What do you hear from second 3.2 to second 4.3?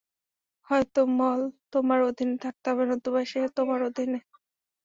সে তোমার অধীনে।